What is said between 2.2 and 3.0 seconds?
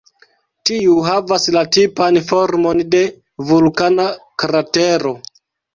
formon